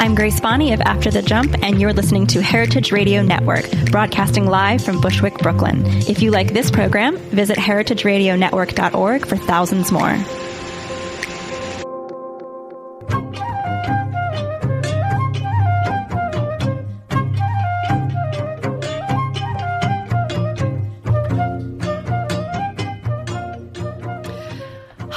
[0.00, 4.46] I'm Grace Bonney of After the Jump, and you're listening to Heritage Radio Network, broadcasting
[4.46, 5.82] live from Bushwick, Brooklyn.
[6.08, 10.16] If you like this program, visit heritageradionetwork.org for thousands more.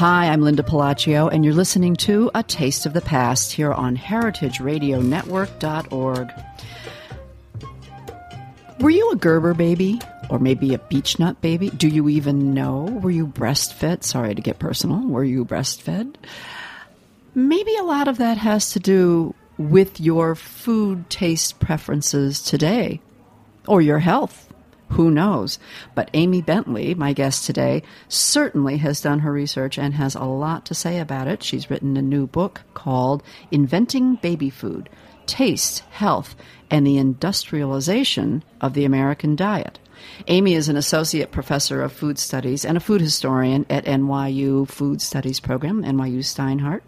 [0.01, 3.95] Hi, I'm Linda Pelaccio, and you're listening to A Taste of the Past here on
[3.95, 6.31] heritageradionetwork.org.
[8.79, 10.01] Were you a Gerber baby?
[10.31, 11.69] Or maybe a beechnut baby?
[11.69, 12.85] Do you even know?
[12.85, 14.03] Were you breastfed?
[14.03, 15.07] Sorry to get personal.
[15.07, 16.15] Were you breastfed?
[17.35, 23.01] Maybe a lot of that has to do with your food taste preferences today
[23.67, 24.50] or your health
[24.91, 25.57] who knows?
[25.95, 30.65] But Amy Bentley, my guest today, certainly has done her research and has a lot
[30.65, 31.43] to say about it.
[31.43, 34.89] She's written a new book called Inventing Baby Food
[35.25, 36.35] Taste, Health,
[36.69, 39.79] and the Industrialization of the American Diet.
[40.27, 45.01] Amy is an associate professor of food studies and a food historian at NYU Food
[45.01, 46.81] Studies Program, NYU Steinhardt.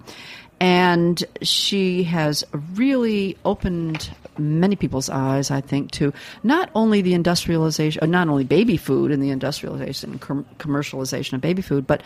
[0.59, 2.44] And she has
[2.74, 6.13] really opened many people's eyes, I think, to
[6.44, 11.33] not only the industrialization, uh, not only baby food and the industrialization and com- commercialization
[11.33, 12.03] of baby food, but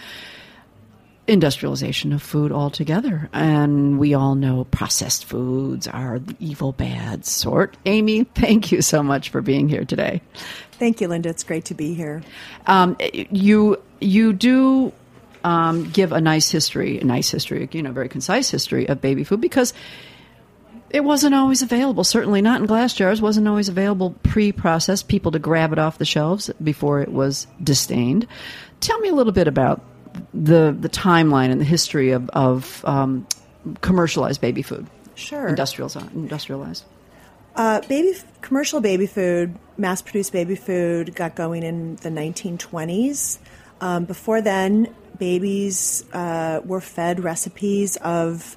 [1.28, 3.30] industrialization of food altogether.
[3.34, 7.78] And we all know processed foods are the evil bad sort.
[7.86, 10.22] Amy, thank you so much for being here today.
[10.74, 11.30] Thank you, Linda.
[11.30, 12.24] It's great to be here.
[12.66, 14.94] Um, you you do
[15.44, 19.24] um, give a nice history, a nice history, you know, very concise history of baby
[19.24, 19.74] food because
[20.90, 22.04] it wasn't always available.
[22.04, 23.22] Certainly not in glass jars.
[23.22, 25.08] wasn't always available pre-processed.
[25.08, 28.28] People to grab it off the shelves before it was disdained.
[28.80, 29.82] Tell me a little bit about
[30.34, 33.28] the the timeline and the history of, of um,
[33.82, 34.88] commercialized baby food.
[35.16, 35.48] Sure.
[35.48, 36.14] Industrialized.
[36.14, 36.84] industrialized.
[37.56, 43.40] Uh, baby commercial baby food, mass produced baby food, got going in the 1920s.
[43.82, 48.56] Um, before then, babies uh, were fed recipes of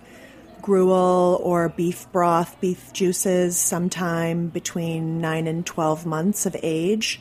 [0.63, 7.21] gruel or beef broth, beef juices, sometime between 9 and 12 months of age.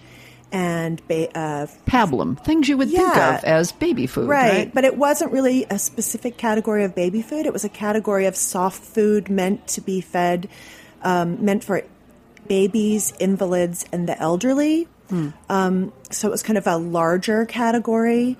[0.52, 4.74] And ba- uh, pablum, things you would yeah, think of as baby food, right, right?
[4.74, 7.46] But it wasn't really a specific category of baby food.
[7.46, 10.50] It was a category of soft food meant to be fed,
[11.04, 11.84] um, meant for
[12.48, 14.88] babies, invalids, and the elderly.
[15.10, 15.30] Hmm.
[15.50, 18.36] Um, so it was kind of a larger category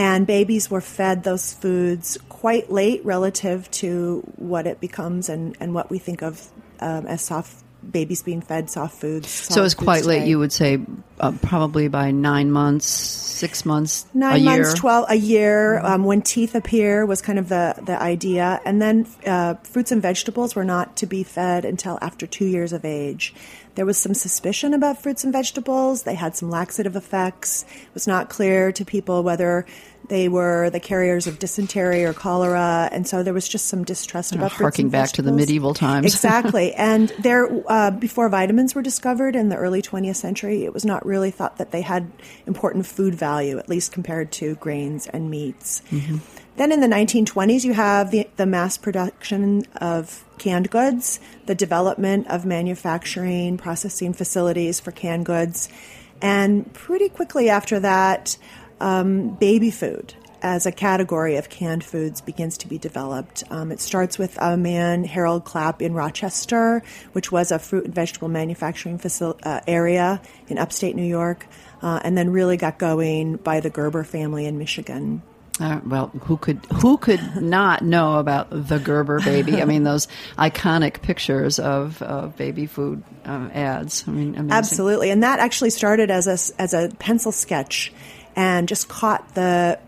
[0.00, 5.74] and babies were fed those foods quite late relative to what it becomes and, and
[5.74, 6.42] what we think of
[6.80, 7.54] um, as soft
[7.88, 9.28] babies being fed soft foods.
[9.28, 10.26] Soft so it's quite late.
[10.26, 10.78] You would say
[11.18, 14.74] uh, probably by nine months, six months, nine months, year.
[14.74, 15.76] twelve, a year.
[15.76, 15.86] Mm-hmm.
[15.86, 20.00] Um, when teeth appear was kind of the the idea, and then uh, fruits and
[20.00, 23.34] vegetables were not to be fed until after two years of age.
[23.76, 26.02] There was some suspicion about fruits and vegetables.
[26.02, 27.62] They had some laxative effects.
[27.62, 29.64] It was not clear to people whether
[30.08, 34.34] they were the carriers of dysentery or cholera, and so there was just some distrust
[34.34, 34.52] about.
[34.52, 36.74] Harking back to the medieval times, exactly.
[36.74, 41.04] and there, uh, before vitamins were discovered in the early 20th century, it was not
[41.06, 42.10] really thought that they had
[42.46, 45.82] important food value, at least compared to grains and meats.
[45.90, 46.18] Mm-hmm.
[46.56, 52.26] Then in the 1920s, you have the, the mass production of canned goods, the development
[52.26, 55.70] of manufacturing, processing facilities for canned goods.
[56.20, 58.36] And pretty quickly after that,
[58.80, 63.44] um, baby food as a category of canned foods begins to be developed.
[63.50, 66.82] Um, it starts with a man, Harold Clapp, in Rochester,
[67.12, 71.46] which was a fruit and vegetable manufacturing facil- uh, area in upstate New York,
[71.82, 75.22] uh, and then really got going by the Gerber family in Michigan.
[75.58, 79.60] Uh, well, who could who could not know about the Gerber baby?
[79.60, 82.02] I mean, those iconic pictures of,
[82.38, 84.04] baby food um, ads.
[84.08, 84.52] I mean, amazing.
[84.52, 87.92] absolutely, and that actually started as a as a pencil sketch,
[88.36, 89.78] and just caught the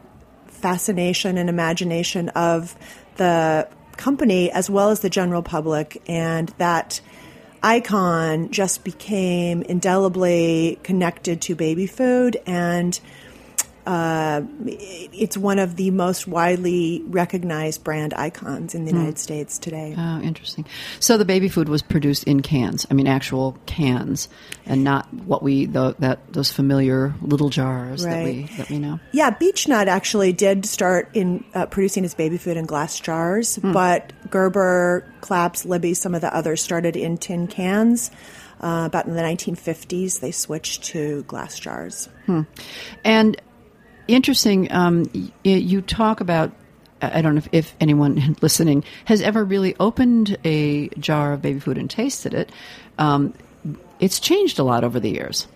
[0.49, 2.77] fascination and imagination of
[3.17, 7.01] the company as well as the general public, and that
[7.63, 12.99] icon just became indelibly connected to baby food and
[13.85, 19.95] uh, it's one of the most widely recognized brand icons in the United States today.
[19.97, 20.67] Oh, interesting.
[21.01, 22.87] So the baby food was produced in cans.
[22.91, 24.29] I mean, actual cans,
[24.67, 29.01] and not what we the, that those familiar little jars that we that we know.
[29.11, 34.13] Yeah, Beechnut actually did start in uh, producing its baby food in glass jars, but
[34.31, 38.11] Gerber, Clapp's, Libby, some of the others started in tin cans.
[38.61, 42.09] Uh, about in the 1950s, they switched to glass jars.
[43.05, 43.43] And
[44.09, 45.11] interesting, um,
[45.45, 46.53] you talk about.
[47.01, 51.43] I I don't know if, if anyone listening has ever really opened a jar of
[51.43, 52.51] baby food and tasted it.
[52.99, 53.35] Um,
[53.99, 55.47] it's changed a lot over the years.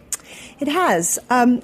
[0.59, 1.19] It has.
[1.31, 1.63] Um,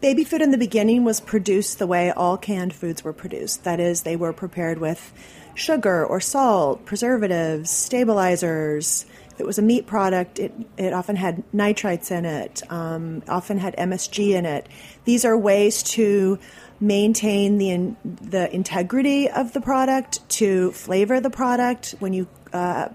[0.00, 3.64] baby food in the beginning was produced the way all canned foods were produced.
[3.64, 5.12] That is, they were prepared with
[5.54, 9.06] sugar or salt, preservatives, stabilizers.
[9.40, 13.76] It was a meat product, it, it often had nitrites in it, um, often had
[13.76, 14.68] MSG in it.
[15.04, 16.38] These are ways to
[16.80, 21.94] maintain the in, the integrity of the product, to flavor the product.
[21.98, 22.88] When you uh,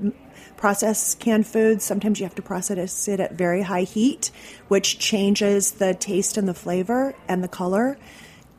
[0.57, 4.31] process canned foods, sometimes you have to process it at very high heat,
[4.69, 7.98] which changes the taste and the flavor and the color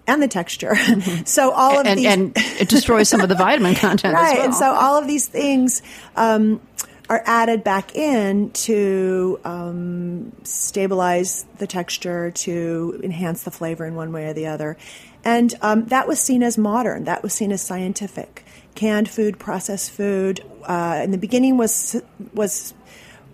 [0.07, 0.75] and the texture.
[1.25, 4.45] so all of and, these and it destroys some of the vitamin content right, well.
[4.45, 5.83] and so all of these things
[6.17, 6.61] um,
[7.09, 14.12] are added back in to um, stabilize the texture, to enhance the flavor in one
[14.12, 14.77] way or the other,
[15.25, 17.05] and um, that was seen as modern.
[17.05, 18.45] That was seen as scientific.
[18.75, 22.01] Canned food, processed food, uh, in the beginning was
[22.33, 22.75] was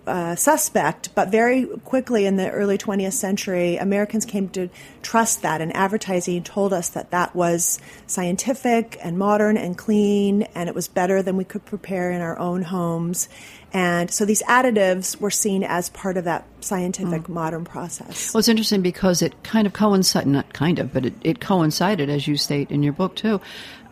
[0.07, 4.69] uh, suspect, but very quickly in the early 20th century, Americans came to
[5.01, 10.67] trust that, and advertising told us that that was scientific and modern and clean, and
[10.69, 13.29] it was better than we could prepare in our own homes.
[13.73, 18.33] And so these additives were seen as part of that scientific modern process.
[18.33, 22.09] Well, it's interesting because it kind of coincided, not kind of, but it, it coincided,
[22.09, 23.39] as you state in your book too,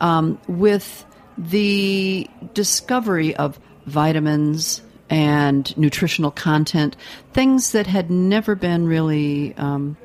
[0.02, 1.06] um, with
[1.38, 6.96] the discovery of vitamins and nutritional content,
[7.34, 9.98] things that had never been really um,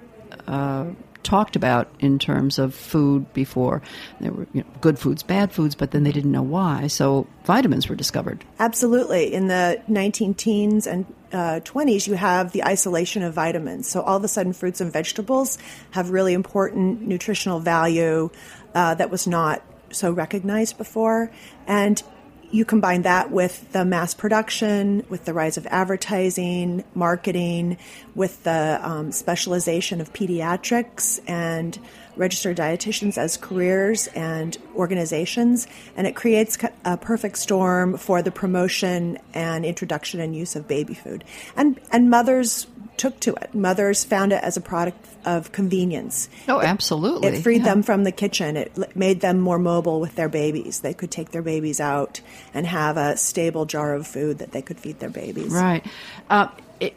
[0.47, 0.87] uh,
[1.25, 3.83] talked about in terms of food before.
[4.21, 6.87] There were you know, good foods, bad foods, but then they didn't know why.
[6.87, 8.45] So vitamins were discovered.
[8.61, 9.33] Absolutely.
[9.33, 13.89] In the 19 teens and uh, 20s, you have the isolation of vitamins.
[13.89, 15.59] So all of a sudden, fruits and vegetables
[15.91, 18.31] have really important nutritional value
[18.75, 21.31] uh, that was not so recognized before.
[21.67, 22.03] And
[22.51, 27.79] you combine that with the mass production, with the rise of advertising, marketing,
[28.15, 31.79] with the um, specialization of pediatrics and
[32.17, 35.67] registered dietitians as careers and organizations,
[35.97, 40.95] and it creates a perfect storm for the promotion and introduction and use of baby
[40.95, 41.25] food.
[41.57, 42.67] And and mothers
[42.97, 43.55] took to it.
[43.55, 46.29] Mothers found it as a product of convenience.
[46.49, 47.29] Oh, absolutely.
[47.29, 47.75] It freed Yeah.
[47.75, 48.57] them from the kitchen.
[48.57, 50.81] It made them more mobile with their babies.
[50.81, 52.21] They could take their babies out
[52.53, 55.53] and have a stable jar of food that they could feed their babies.
[55.53, 55.85] Right.
[56.29, 56.49] Uh,
[56.81, 56.95] it,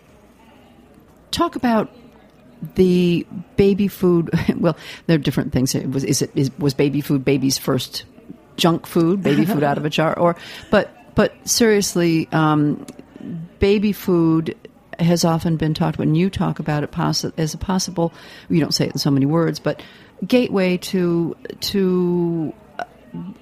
[1.32, 1.90] talk about
[2.76, 3.26] the
[3.56, 4.30] baby food.
[4.58, 4.76] Well,
[5.06, 5.76] there are different things.
[5.76, 8.06] It was is it is, was baby food baby's first
[8.58, 10.36] junk food, baby food out of a jar, or
[10.72, 12.86] but but seriously, um,
[13.60, 14.56] baby food
[15.00, 18.14] has often been talked when you talk about it possi- as a possible.
[18.50, 19.82] You don't say it in so many words, but
[20.26, 22.54] gateway to to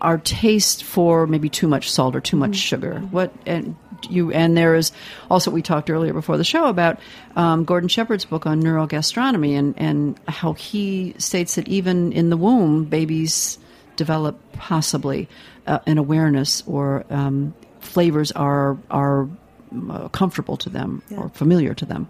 [0.02, 3.00] our taste for maybe too much salt or too much sugar.
[3.00, 3.76] What and
[4.10, 4.92] you and there is
[5.30, 7.00] also we talked earlier before the show about
[7.36, 12.38] um, Gordon Shepherd's book on neurogastronomy and and how he states that even in the
[12.38, 13.58] womb babies
[13.96, 15.28] develop possibly
[15.68, 19.28] uh, an awareness or um, flavors are are uh,
[20.12, 22.08] comfortable to them or familiar to them.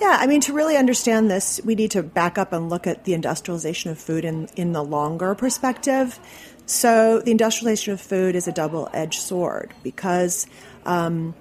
[0.00, 3.04] Yeah, I mean, to really understand this, we need to back up and look at
[3.04, 6.18] the industrialization of food in, in the longer perspective.
[6.66, 10.46] So, the industrialization of food is a double edged sword because
[10.84, 11.34] um,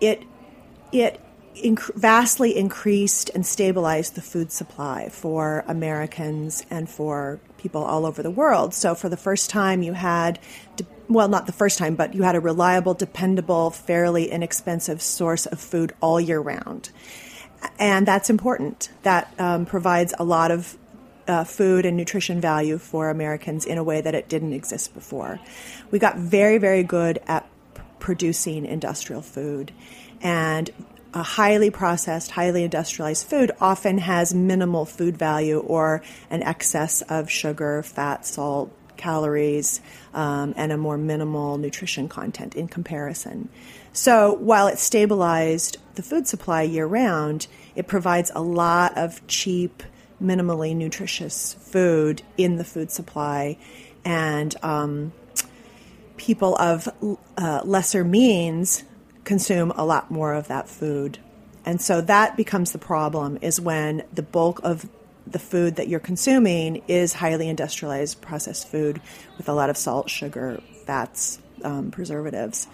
[0.00, 0.24] it,
[0.90, 1.20] it
[1.56, 8.22] inc- vastly increased and stabilized the food supply for Americans and for people all over
[8.22, 8.74] the world.
[8.74, 10.38] So, for the first time, you had,
[11.08, 15.60] well, not the first time, but you had a reliable, dependable, fairly inexpensive source of
[15.60, 16.90] food all year round.
[17.78, 18.90] And that's important.
[19.02, 20.76] That um, provides a lot of
[21.28, 25.38] uh, food and nutrition value for Americans in a way that it didn't exist before.
[25.90, 29.72] We got very, very good at p- producing industrial food.
[30.20, 30.70] And
[31.14, 37.30] a highly processed, highly industrialized food often has minimal food value or an excess of
[37.30, 39.80] sugar, fat, salt, calories,
[40.14, 43.48] um, and a more minimal nutrition content in comparison.
[43.92, 49.82] So while it stabilized the food supply year round, it provides a lot of cheap,
[50.22, 53.58] minimally nutritious food in the food supply.
[54.04, 55.12] And um,
[56.16, 56.88] people of
[57.36, 58.84] uh, lesser means
[59.24, 61.18] consume a lot more of that food.
[61.64, 64.88] And so that becomes the problem is when the bulk of
[65.26, 69.00] the food that you're consuming is highly industrialized processed food
[69.36, 72.66] with a lot of salt, sugar, fats, um, preservatives.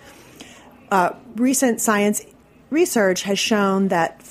[0.91, 2.25] Uh, recent science
[2.71, 4.25] research has shown that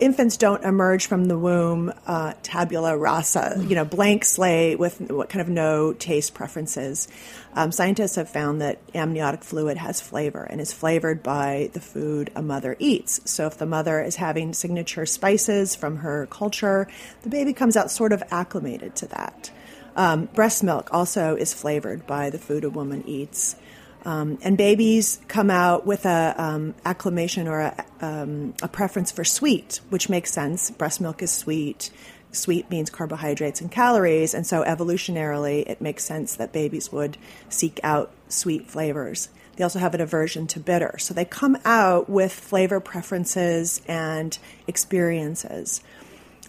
[0.00, 5.28] infants don't emerge from the womb uh, tabula rasa, you know, blank slate with what
[5.28, 7.08] kind of no taste preferences.
[7.54, 12.30] Um, scientists have found that amniotic fluid has flavor and is flavored by the food
[12.34, 13.20] a mother eats.
[13.24, 16.88] So if the mother is having signature spices from her culture,
[17.22, 19.50] the baby comes out sort of acclimated to that.
[19.96, 23.56] Um, breast milk also is flavored by the food a woman eats.
[24.04, 29.24] Um, and babies come out with a um, acclimation or a, um, a, preference for
[29.24, 30.70] sweet, which makes sense.
[30.70, 31.90] Breast milk is sweet.
[32.30, 37.16] Sweet means carbohydrates and calories, and so evolutionarily, it makes sense that babies would
[37.48, 39.28] seek out sweet flavors.
[39.56, 44.36] They also have an aversion to bitter, so they come out with flavor preferences and
[44.66, 45.80] experiences.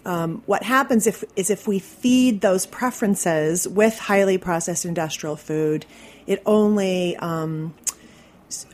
[0.04, 5.86] Um, what happens if, is if we feed those preferences with highly processed industrial food,
[6.26, 7.74] it only um,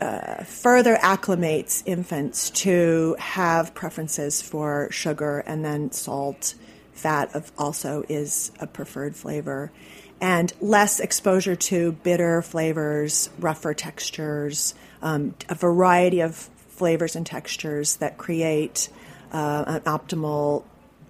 [0.01, 6.55] uh, further acclimates infants to have preferences for sugar and then salt.
[6.93, 9.73] Fat of also is a preferred flavor,
[10.21, 16.37] and less exposure to bitter flavors, rougher textures, um, a variety of
[16.69, 18.89] flavors and textures that create
[19.33, 20.65] uh, an optimal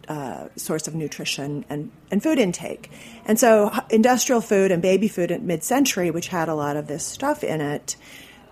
[0.09, 2.91] uh, source of nutrition and, and food intake.
[3.25, 6.87] And so, industrial food and baby food at mid century, which had a lot of
[6.87, 7.97] this stuff in it,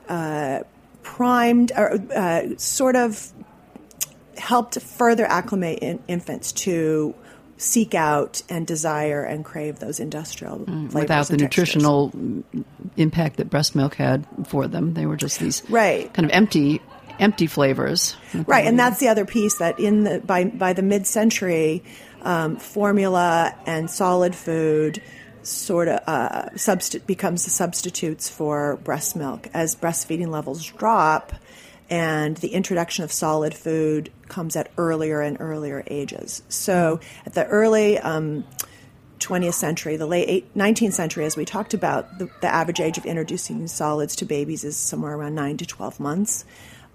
[0.08, 0.60] uh,
[1.02, 3.32] primed or uh, sort of
[4.36, 7.14] helped further acclimate in, infants to
[7.60, 12.10] seek out and desire and crave those industrial mm, without the nutritional
[12.96, 14.94] impact that breast milk had for them.
[14.94, 16.12] They were just these right.
[16.14, 16.80] kind of empty
[17.20, 18.16] empty flavors.
[18.34, 21.84] Right, and that's the other piece that in the by by the mid century,
[22.22, 25.02] um, formula and solid food
[25.42, 31.32] sort of uh, substi- becomes the substitutes for breast milk as breastfeeding levels drop
[31.90, 36.42] and the introduction of solid food comes at earlier and earlier ages.
[36.48, 38.44] So at the early um,
[39.18, 43.04] 20th century, the late 19th century, as we talked about, the, the, average age of
[43.04, 46.44] introducing solids to babies is somewhere around 9 to 12 months.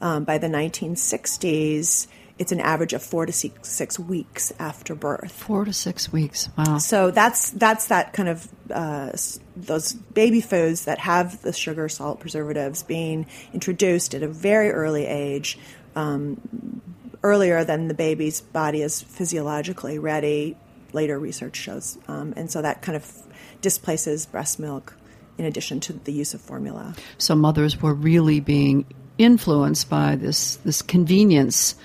[0.01, 5.31] Um, by the 1960s, it's an average of four to six, six, weeks after birth.
[5.31, 6.49] Four to six weeks.
[6.57, 6.79] Wow.
[6.79, 9.11] So that's that's that kind of uh,
[9.55, 15.05] those baby foods that have the sugar, salt, preservatives being introduced at a very early
[15.05, 15.57] age,
[15.95, 16.81] um,
[17.23, 20.57] earlier than the baby's body is physiologically ready.
[20.91, 23.11] Later research shows, um, and so that kind of
[23.61, 24.95] displaces breast milk.
[25.37, 28.85] In addition to the use of formula, so mothers were really being
[29.17, 31.75] influenced by this this convenience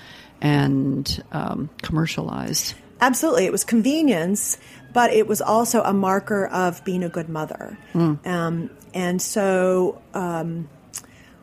[0.41, 2.75] and um, commercialized.
[2.99, 4.57] Absolutely, it was convenience,
[4.93, 7.77] but it was also a marker of being a good mother.
[7.93, 8.25] Mm.
[8.27, 10.69] Um, and so, um,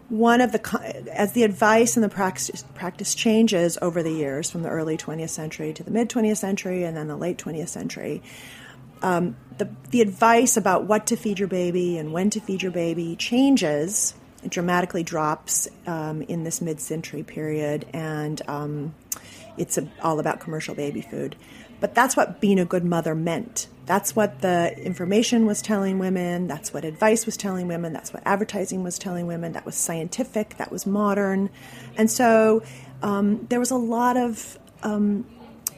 [0.08, 4.62] one of the as the advice and the practice practice changes over the years, from
[4.62, 8.22] the early 20th century to the mid 20th century, and then the late 20th century.
[9.00, 12.72] Um, the, the advice about what to feed your baby and when to feed your
[12.72, 14.14] baby changes
[14.46, 18.94] dramatically drops um, in this mid-century period, and um,
[19.56, 21.36] it's a, all about commercial baby food.
[21.80, 23.68] But that's what being a good mother meant.
[23.86, 26.48] That's what the information was telling women.
[26.48, 27.92] That's what advice was telling women.
[27.92, 29.52] That's what advertising was telling women.
[29.52, 30.56] That was scientific.
[30.58, 31.50] That was modern.
[31.96, 32.62] And so
[33.00, 35.24] um, there was a lot of um,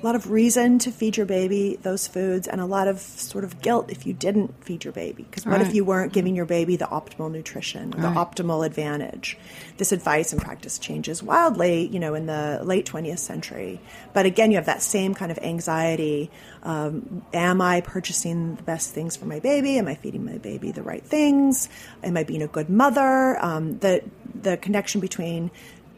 [0.02, 3.45] a lot of reason to feed your baby those foods and a lot of sort
[3.45, 5.25] of guilt if you didn't feed your baby.
[5.25, 5.66] Because what Right.
[5.66, 8.16] if you weren't giving your baby the optimal nutrition the Right.
[8.16, 9.37] optimal advantage?
[9.76, 13.80] This advice and practice changes wildly you know in the late 20th century.
[14.14, 16.30] But again you have that same kind of anxiety
[16.62, 19.78] um, am i purchasing the best things for my baby?
[19.78, 21.69] Am i feeding my baby the right things?
[22.02, 23.37] Am i being a good mother?
[23.45, 24.02] Um, the
[24.42, 25.50] the connection between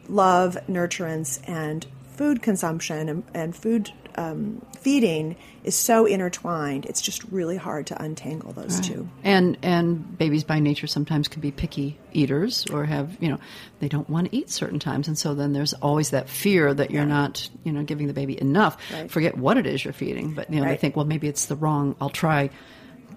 [0.09, 6.85] love nurturance and food consumption and, and food um, feeding is so intertwined.
[6.85, 9.09] It's just really hard to untangle those two.
[9.23, 13.39] And and babies by nature sometimes can be picky eaters or have you know
[13.79, 16.91] they don't want to eat certain times, and so then there's always that fear that
[16.91, 18.77] you're not you know giving the baby enough.
[18.91, 19.09] Right.
[19.09, 21.55] Forget what it is you're feeding, but you know they think well maybe it's the
[21.55, 21.95] wrong.
[21.99, 22.49] I'll try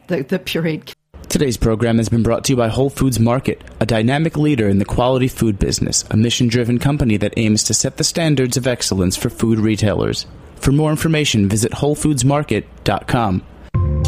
[0.07, 0.95] the the pureed.
[1.37, 4.79] Today's program has been brought to you by Whole Foods Market, a dynamic leader in
[4.79, 8.67] the quality food business, a mission driven company that aims to set the standards of
[8.67, 10.25] excellence for food retailers.
[10.55, 13.43] For more information, visit WholeFoodsMarket.com.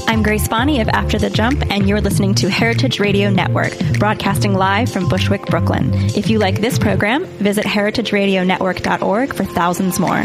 [0.07, 4.55] I'm Grace Bonney of After the Jump, and you're listening to Heritage Radio Network, broadcasting
[4.55, 5.93] live from Bushwick, Brooklyn.
[6.17, 10.25] If you like this program, visit heritageradionetwork.org for thousands more.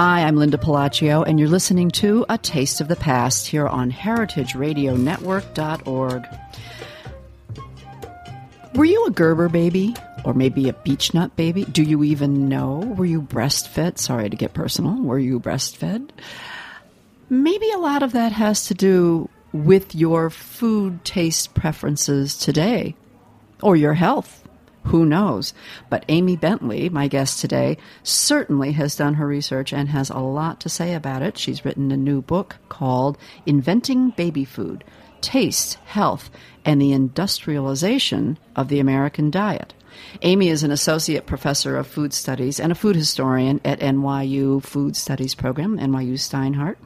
[0.00, 3.90] Hi, I'm Linda Pelaccio, and you're listening to A Taste of the Past here on
[3.90, 6.26] heritageradionetwork.org.
[8.76, 9.96] Were you a Gerber baby?
[10.24, 11.64] Or maybe a beech nut baby?
[11.64, 12.76] Do you even know?
[12.96, 13.98] Were you breastfed?
[13.98, 15.02] Sorry to get personal.
[15.02, 16.10] Were you breastfed?
[17.28, 22.94] Maybe a lot of that has to do with your food taste preferences today
[23.62, 24.47] or your health.
[24.88, 25.52] Who knows?
[25.90, 30.60] But Amy Bentley, my guest today, certainly has done her research and has a lot
[30.60, 31.36] to say about it.
[31.36, 34.84] She's written a new book called Inventing Baby Food
[35.20, 36.30] Taste, Health,
[36.64, 39.74] and the Industrialization of the American Diet.
[40.22, 44.96] Amy is an associate professor of food studies and a food historian at NYU Food
[44.96, 46.76] Studies Program, NYU Steinhardt.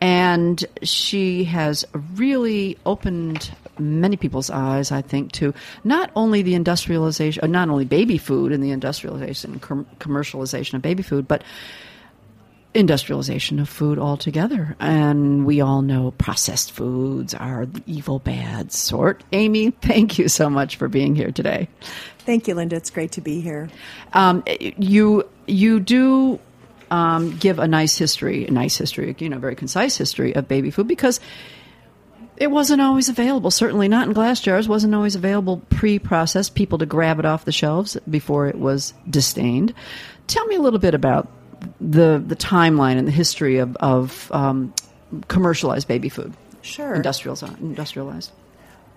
[0.00, 1.84] And she has
[2.16, 5.54] really opened many people's eyes, I think, to
[5.84, 10.74] not only the industrialization, uh, not only baby food and the industrialization and com- commercialization
[10.74, 11.42] of baby food, but
[12.74, 14.76] industrialization of food altogether.
[14.78, 19.24] And we all know processed foods are the evil bad sort.
[19.32, 21.68] Amy, thank you so much for being here today.
[22.18, 22.76] Thank you, Linda.
[22.76, 23.68] It's great to be here.
[24.12, 26.38] Um, you you do
[26.90, 30.70] um, give a nice history, a nice history, you know, very concise history of baby
[30.70, 31.20] food because
[32.36, 33.50] it wasn't always available.
[33.50, 34.68] Certainly not in glass jars.
[34.68, 36.54] wasn't always available pre-processed.
[36.54, 39.74] People to grab it off the shelves before it was disdained.
[40.26, 41.28] Tell me a little bit about
[41.80, 44.74] the the timeline and the history of of um,
[45.28, 46.34] commercialized baby food.
[46.62, 46.94] Sure.
[46.94, 48.32] Industrial, industrialized.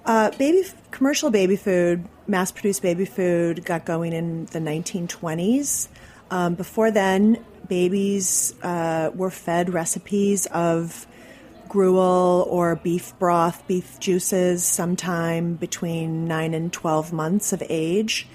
[0.05, 5.87] Uh, baby commercial baby food, mass produced baby food, got going in the 1920s.
[6.31, 11.05] Um, before then, babies uh, were fed recipes of
[11.69, 18.27] gruel or beef broth, beef juices, sometime between nine and 12 months of age,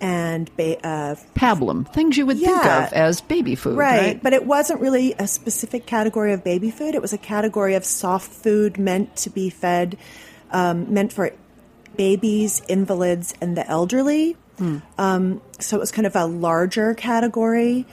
[0.00, 4.22] and ba- uh, Pablum, things you would think of as baby food, Right, right?
[4.22, 6.94] but it wasn't really a specific category of baby food.
[6.94, 9.96] It was a category of soft food meant to be fed,
[10.50, 11.32] um, meant for
[11.96, 14.36] babies, invalids, and the elderly.
[14.98, 17.86] Um, so it was kind of a larger category,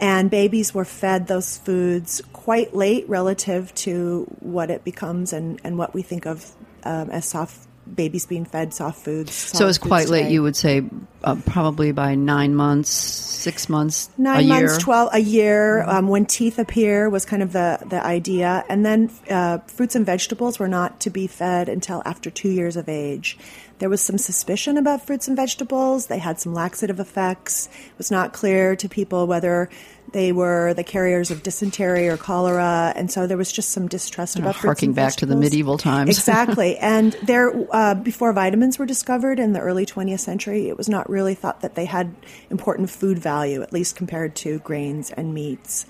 [0.00, 5.76] and babies were fed those foods quite late relative to what it becomes and, and
[5.76, 6.48] what we think of
[6.84, 7.58] um, as soft
[7.92, 9.34] babies being fed soft foods.
[9.34, 10.20] So solid it's quite late.
[10.20, 10.32] today.
[10.34, 10.84] You would say
[11.24, 14.66] uh, probably by nine months, six months, nine a year.
[14.68, 15.82] months, twelve, a year.
[15.82, 20.06] Um, when teeth appear was kind of the the idea, and then uh, fruits and
[20.06, 23.38] vegetables were not to be fed until after two years of age.
[23.78, 26.06] There was some suspicion about fruits and vegetables.
[26.06, 27.68] They had some laxative effects.
[27.86, 29.68] It was not clear to people whether
[30.12, 34.38] they were the carriers of dysentery or cholera, and so there was just some distrust
[34.38, 35.52] about fruits harking back to the vegetables.
[35.52, 36.08] medieval times.
[36.08, 40.88] Exactly, and there uh, before vitamins were discovered in the early 20th century, it was
[40.88, 42.14] not really thought that they had
[42.50, 45.86] important food value, at least compared to grains and meats.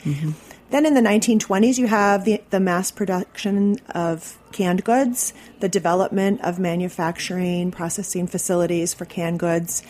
[0.71, 6.41] Then in the 1920s, you have the, the mass production of canned goods, the development
[6.41, 9.83] of manufacturing, processing facilities for canned goods,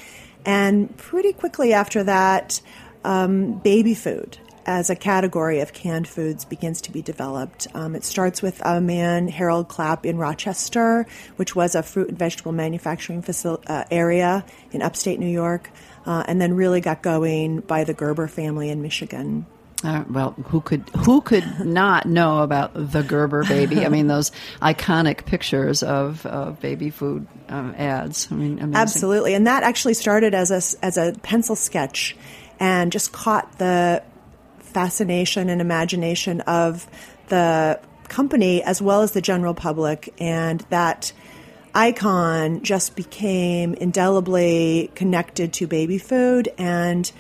[0.44, 2.60] and pretty quickly after that,
[3.04, 7.68] um, baby food as a category of canned foods begins to be developed.
[7.72, 12.18] Um, it starts with a man, Harold Clapp, in Rochester, which was a fruit and
[12.18, 15.70] vegetable manufacturing facil- uh, area in upstate New York,
[16.04, 19.46] uh, and then really got going by the Gerber family in Michigan.
[19.84, 23.84] Uh, well, who could who could not know about the Gerber baby?
[23.84, 28.28] I mean, those iconic pictures of, of baby food um, ads.
[28.30, 28.74] I mean, amazing.
[28.74, 32.16] Absolutely, and that actually started as a as a pencil sketch,
[32.58, 34.02] and just caught the
[34.60, 36.86] fascination and imagination of
[37.28, 41.12] the company as well as the general public, and that
[41.74, 47.12] icon just became indelibly connected to baby food and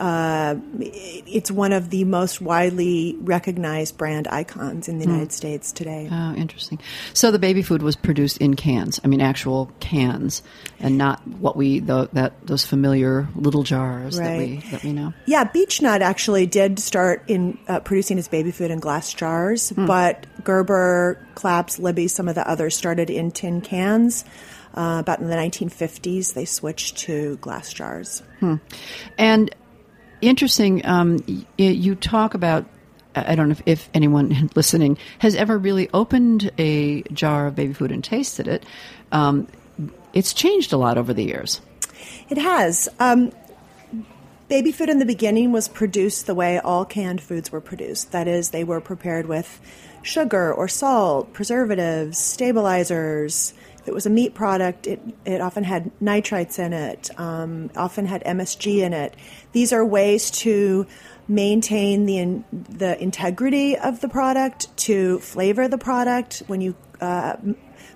[0.00, 6.08] uh, it's one of the most widely recognized brand icons in the United States today.
[6.10, 6.78] Oh, interesting.
[7.14, 9.00] So the baby food was produced in cans.
[9.02, 10.42] I mean, actual cans,
[10.78, 15.14] and not what we the, that those familiar little jars that we that we know.
[15.26, 20.26] Yeah, Beechnut actually did start in uh, producing his baby food in glass jars, but
[20.44, 24.24] Gerber, Clapp's, Libby, some of the others started in tin cans.
[24.74, 28.22] Uh, about in the 1950s, they switched to glass jars.
[29.16, 29.50] And
[30.20, 31.18] interesting, um,
[31.56, 32.66] you talk about.
[33.16, 37.72] I don't know if, if anyone listening has ever really opened a jar of baby
[37.72, 38.64] food and tasted it.
[39.10, 39.48] Um,
[40.12, 41.60] it's changed a lot over the years.
[42.28, 42.88] It has.
[43.00, 43.32] Um,
[44.48, 48.12] baby food in the beginning was produced the way all canned foods were produced.
[48.12, 49.60] That is, they were prepared with
[50.02, 53.52] sugar or salt, preservatives, stabilizers.
[53.86, 58.22] It was a meat product, it, it often had nitrites in it, um, often had
[58.24, 59.14] MSG in it.
[59.52, 60.86] These are ways to
[61.26, 66.42] maintain the in, the integrity of the product, to flavor the product.
[66.46, 67.36] When you uh,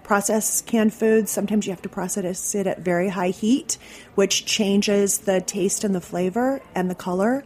[0.02, 3.78] process canned foods, sometimes you have to process it at very high heat,
[4.14, 7.44] which changes the taste and the flavor and the color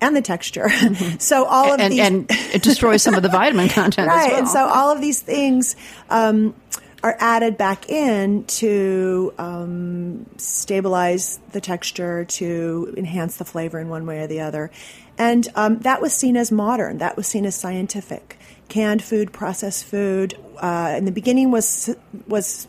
[0.00, 0.68] and the texture.
[1.18, 4.38] so all of and, these and it destroys some of the vitamin content right, well.
[4.38, 5.76] and so all of these things
[6.08, 6.54] um,
[7.02, 14.06] are added back in to um, stabilize the texture, to enhance the flavor in one
[14.06, 14.70] way or the other,
[15.16, 16.98] and um, that was seen as modern.
[16.98, 18.38] That was seen as scientific.
[18.68, 21.94] Canned food, processed food, uh, in the beginning was
[22.26, 22.68] was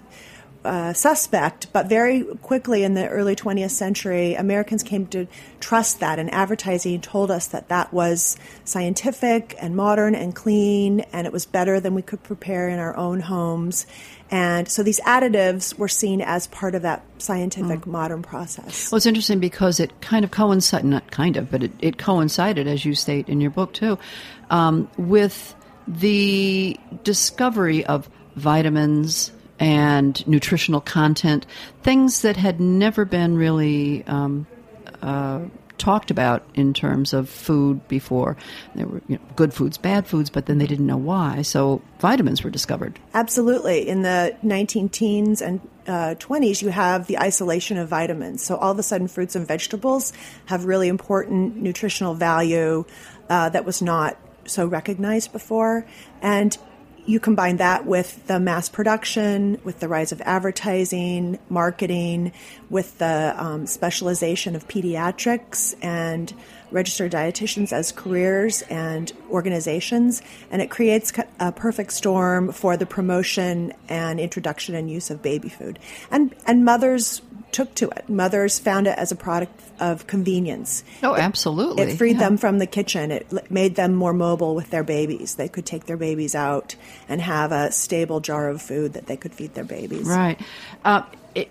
[0.63, 5.27] uh, suspect, but very quickly in the early 20th century, Americans came to
[5.59, 11.25] trust that, and advertising told us that that was scientific and modern and clean, and
[11.25, 13.87] it was better than we could prepare in our own homes.
[14.29, 18.91] And so these additives were seen as part of that scientific modern process.
[18.91, 22.67] Well, it's interesting because it kind of coincided, not kind of, but it, it coincided,
[22.67, 23.97] as you state in your book too,
[24.49, 25.55] um, with
[25.87, 31.45] the discovery of vitamins and nutritional content,
[31.83, 34.47] things that had never been really um,
[35.03, 35.41] uh,
[35.77, 38.35] talked about in terms of food before.
[38.73, 41.43] There were you know, good foods, bad foods, but then they didn't know why.
[41.43, 42.99] So vitamins were discovered.
[43.13, 43.87] Absolutely.
[43.87, 48.43] In the 19 teens and uh, 20s, you have the isolation of vitamins.
[48.43, 50.11] So all of a sudden, fruits and vegetables
[50.47, 52.83] have really important nutritional value
[53.29, 55.85] uh, that was not so recognized before.
[56.21, 56.57] And
[57.05, 62.31] you combine that with the mass production, with the rise of advertising, marketing,
[62.69, 66.33] with the um, specialization of pediatrics and
[66.71, 73.73] registered dietitians as careers and organizations, and it creates a perfect storm for the promotion
[73.89, 75.79] and introduction and use of baby food.
[76.09, 78.07] And and mothers took to it.
[78.09, 80.83] Mothers found it as a product of convenience.
[81.03, 81.83] Oh, absolutely.
[81.83, 82.29] It freed Yeah.
[82.29, 83.11] them from the kitchen.
[83.11, 85.35] It made them more mobile with their babies.
[85.35, 86.75] They could take their babies out
[87.09, 90.07] and have a stable jar of food that they could feed their babies.
[90.07, 90.39] Right.
[90.85, 91.01] Uh,
[91.35, 91.49] it,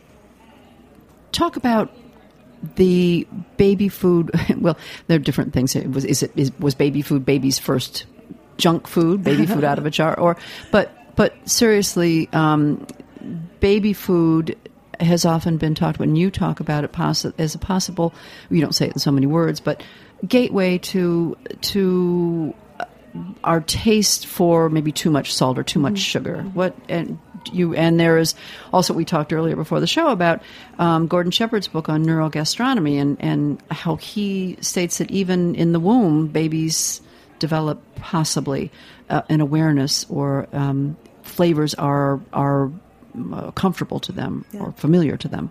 [1.33, 1.91] talk about
[2.77, 4.31] the baby food.
[4.61, 5.75] Well, there are different things.
[5.75, 8.05] It was is it is, was baby food baby's first
[8.59, 10.37] junk food, baby food out of a jar, or
[10.71, 12.87] but but seriously, um,
[13.61, 14.57] baby food
[15.03, 18.15] has often been talked when you talk about it possi- as a possible.
[18.51, 19.83] You don't say it in so many words, but
[20.27, 22.55] gateway to to
[23.43, 26.43] our taste for maybe too much salt or too much sugar.
[26.43, 27.19] What and
[27.53, 28.35] you and there is
[28.73, 30.43] also we talked earlier before the show about
[30.79, 35.81] um, Gordon Shepherd's book on neurogastronomy and and how he states that even in the
[35.81, 37.01] womb babies
[37.39, 38.71] develop possibly
[39.09, 42.71] uh, an awareness or um, flavors are are uh,
[43.55, 45.51] comfortable to them or familiar to them.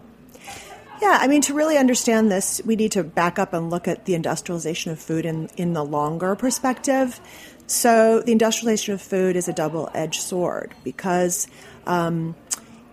[1.01, 4.05] Yeah, I mean, to really understand this, we need to back up and look at
[4.05, 7.21] the industrialization of food in, in the longer perspective.
[7.67, 11.47] So, the industrialization of food is a double edged sword because
[11.85, 12.35] um,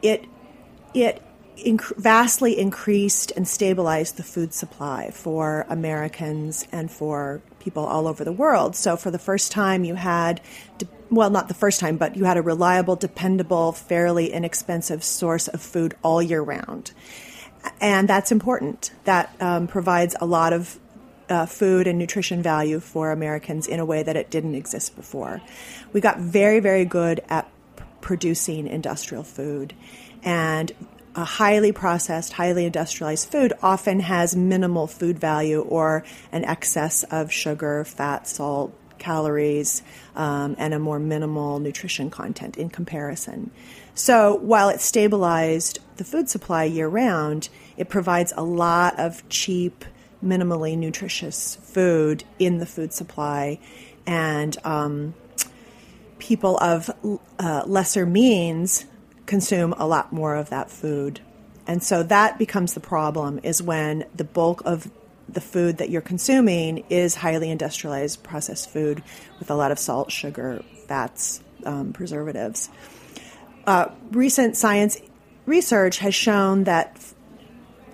[0.02, 0.24] it,
[0.94, 1.20] it
[1.56, 8.22] inc- vastly increased and stabilized the food supply for Americans and for people all over
[8.22, 8.76] the world.
[8.76, 10.40] So, for the first time, you had,
[11.10, 15.60] well, not the first time, but you had a reliable, dependable, fairly inexpensive source of
[15.60, 16.92] food all year round
[17.80, 18.90] and that's important.
[19.04, 20.78] That um, provides a lot of
[21.28, 25.42] uh, food and nutrition value for Americans in a way that it didn't exist before.
[25.92, 29.74] We got very, very good at p- producing industrial food.
[30.22, 30.72] And
[31.14, 37.32] a highly processed, highly industrialized food often has minimal food value or an excess of
[37.32, 39.82] sugar, fat, salt, calories,
[40.14, 43.50] um, and a more minimal nutrition content in comparison.
[43.94, 49.84] So while it stabilized the food supply year round, it provides a lot of cheap,
[50.22, 53.58] minimally nutritious food in the food supply.
[54.06, 55.14] And um,
[56.18, 56.90] people of
[57.38, 58.86] uh, lesser means
[59.26, 61.20] consume a lot more of that food.
[61.66, 64.90] And so that becomes the problem is when the bulk of
[65.28, 69.02] the food that you're consuming is highly industrialized processed food
[69.38, 72.68] with a lot of salt, sugar, fats, um, preservatives.
[73.66, 75.00] Uh, recent science
[75.44, 76.96] research has shown that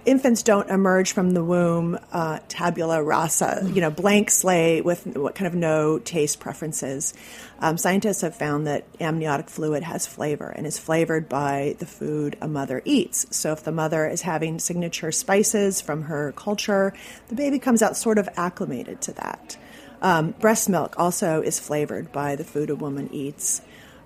[0.05, 5.35] infants don't emerge from the womb uh, tabula rasa, you know, blank slate with what
[5.35, 7.15] kind of no taste preferences.
[7.61, 12.37] Um, scientists have found that amniotic fluid has flavor and is flavored by the food
[12.41, 13.27] a mother eats.
[13.37, 16.93] So if the mother is having signature spices from her culture,
[17.29, 19.57] the baby comes out sort of acclimated to that.
[20.01, 23.63] Um, breast milk also is flavored by the food a woman eats.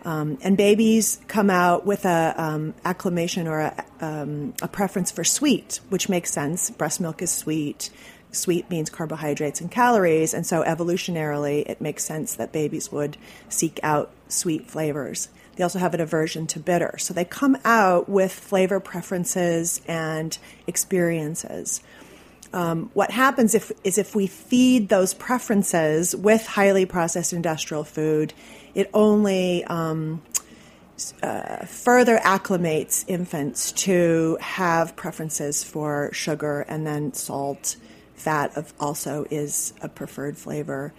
[0.07, 5.25] Um, and babies come out with a um, acclimation or a, um, a, preference for
[5.25, 6.71] sweet, which makes sense.
[6.71, 7.91] Breast milk is sweet.
[8.31, 13.17] Sweet means carbohydrates and calories, and so evolutionarily, it makes sense that babies would
[13.49, 15.29] seek out sweet flavors.
[15.57, 20.39] They also have an aversion to bitter, so they come out with flavor preferences and
[20.69, 21.83] experiences.
[22.53, 28.33] Um, what happens if, is if we feed those preferences with highly processed industrial food,
[28.77, 30.23] it only um,
[31.23, 37.77] uh, further acclimates infants to have preferences for sugar and then salt.
[38.15, 40.93] Fat of also is a preferred flavor,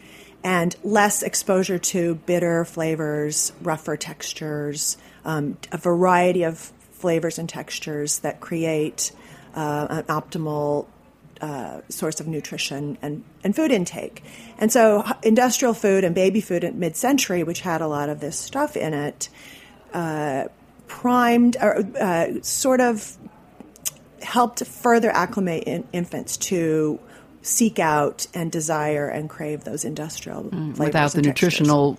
[0.44, 6.58] and less exposure to bitter flavors, rougher textures, um, a variety of
[6.92, 9.12] flavors and textures that create
[9.56, 10.88] uh, an optimal
[11.42, 14.24] uh, source of nutrition and, and food intake.
[14.58, 18.20] And so, industrial food and baby food at mid century, which had a lot of
[18.20, 19.30] this stuff in it,
[19.94, 20.46] uh,
[20.88, 23.18] primed or uh, sort of
[24.22, 27.00] helped further acclimate in, infants to
[27.42, 31.96] seek out and desire and crave those industrial mm, without the nutritional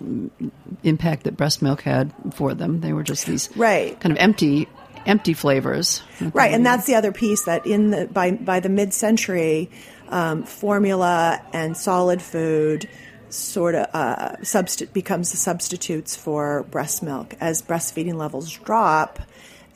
[0.83, 2.81] impact that breast milk had for them.
[2.81, 3.99] They were just these right.
[3.99, 4.67] kind of empty
[5.05, 6.01] empty flavors.
[6.33, 9.69] Right, and that's the other piece that in the by by the mid century,
[10.09, 12.89] um, formula and solid food
[13.29, 19.19] sort of uh, substi- becomes the substitutes for breast milk as breastfeeding levels drop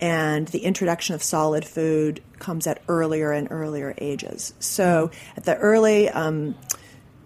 [0.03, 4.53] and the introduction of solid food comes at earlier and earlier ages.
[4.59, 6.55] So at the early um,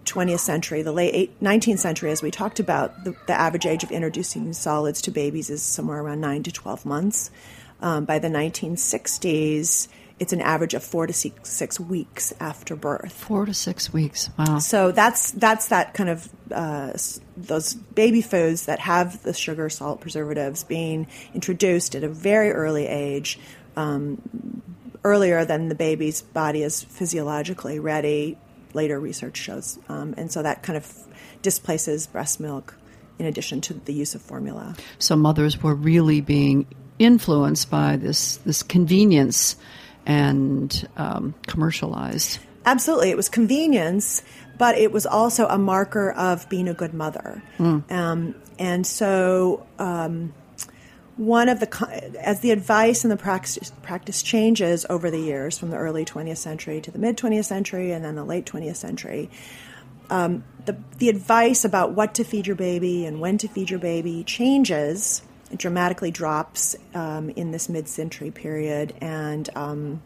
[0.04, 3.90] 20th century, the late 19th century, as we talked about, the, the, average age of
[3.90, 7.32] introducing solids to babies is somewhere around 9 to 12 months.
[7.80, 9.88] Um, by the 1960s,
[10.20, 13.12] it's an average of four to six, six, weeks after birth.
[13.12, 14.30] Four to six weeks.
[14.38, 14.58] Wow.
[14.58, 16.92] So that's that's that kind of uh,
[17.36, 22.86] those baby foods that have the sugar, salt, preservatives being introduced at a very early
[22.86, 23.38] age,
[23.76, 24.62] um,
[25.04, 28.36] earlier than the baby's body is physiologically ready.
[28.74, 30.92] Later research shows, um, and so that kind of
[31.40, 32.76] displaces breast milk.
[33.18, 36.66] In addition to the use of formula, so mothers were really being
[36.98, 39.56] influenced by this this convenience
[40.06, 42.40] and um, commercialized.
[42.64, 44.22] Absolutely, it was convenience,
[44.56, 47.42] but it was also a marker of being a good mother.
[47.58, 47.90] Mm.
[47.90, 50.34] Um, and so, um,
[51.16, 55.70] one of the as the advice and the practice practice changes over the years from
[55.70, 59.30] the early 20th century to the mid 20th century and then the late 20th century.
[60.10, 63.78] Um, the, the advice about what to feed your baby and when to feed your
[63.78, 65.22] baby changes
[65.56, 70.02] dramatically drops um, in this mid-century period, and um,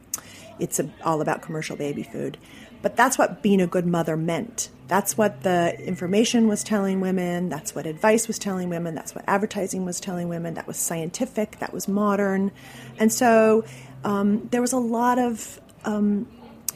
[0.59, 2.39] it's a, all about commercial baby food.
[2.83, 4.69] But that's what being a good mother meant.
[4.89, 7.49] That's what the information was telling women.
[7.49, 8.95] That's what advice was telling women.
[8.95, 10.55] That's what advertising was telling women.
[10.55, 11.59] That was scientific.
[11.61, 12.51] That was modern.
[12.99, 13.65] And so
[14.05, 16.27] um, there was a lot of um,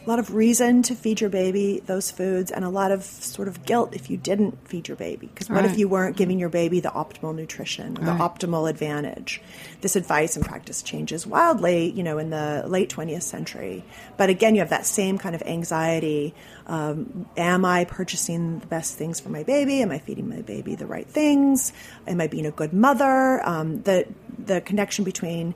[0.06, 3.48] a lot of reason to feed your baby those foods and a lot of sort
[3.48, 5.26] of guilt if you didn't feed your baby.
[5.26, 5.70] Because what right.
[5.70, 8.04] if you weren't giving your baby the optimal nutrition right.
[8.04, 9.42] the optimal advantage?
[9.80, 13.84] This advice and practice changes wildly you know in the late 20th century.
[14.16, 16.34] But again you have that same kind of anxiety
[16.68, 19.82] um, am i purchasing the best things for my baby?
[19.82, 21.72] Am i feeding my baby the right things?
[22.06, 23.46] Am i being a good mother?
[23.46, 24.06] Um, the
[24.38, 25.54] the connection between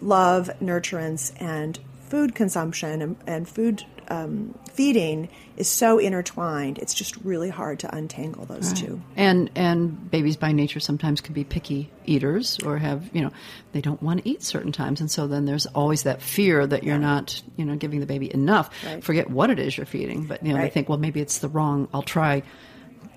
[0.00, 6.78] love nurturance and food consumption and, and food um, feeding is so intertwined.
[6.78, 9.00] It's just really hard to untangle those two.
[9.16, 13.30] And and babies by nature sometimes can be picky eaters or have you know
[13.72, 16.84] they don't want to eat certain times, and so then there's always that fear that
[16.84, 18.70] you're not you know giving the baby enough.
[18.84, 19.02] Right.
[19.04, 21.48] Forget what it is you're feeding, but you know they think well maybe it's the
[21.48, 21.88] wrong.
[21.92, 22.42] I'll try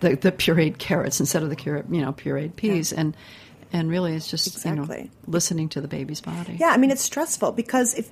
[0.01, 3.15] the the pureed carrots instead of the cure, you know pureed peas and.
[3.73, 4.87] And really, it's just you know
[5.27, 6.57] listening to the baby's body.
[6.59, 8.09] Yeah, I mean it's stressful because if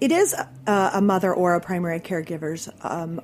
[0.00, 3.20] it is a, a mother or a primary caregiver's um,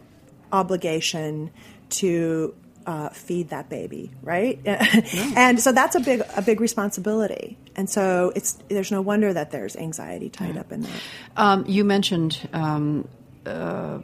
[0.53, 1.51] obligation
[1.91, 2.55] to
[2.87, 4.59] uh, feed that baby, right?
[4.67, 7.59] and so that's a big a big responsibility.
[7.77, 11.01] And so it's there's no wonder that there's anxiety tied up in that.
[11.37, 13.07] Um, you mentioned um,
[13.45, 13.99] uh,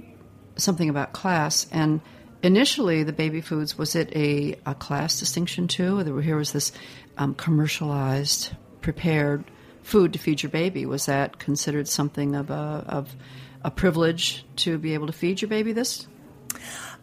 [0.57, 2.01] something about class, and
[2.45, 5.99] initially the baby foods was it a, a class distinction too?
[6.21, 6.73] Here was this
[7.17, 8.51] um, commercialized,
[8.83, 9.45] prepared
[9.83, 10.87] food to feed your baby.
[10.87, 13.17] Was that considered something of a of
[13.65, 16.07] a privilege to be able to feed your baby this?